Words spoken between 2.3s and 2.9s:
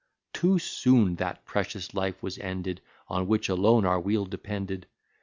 ended,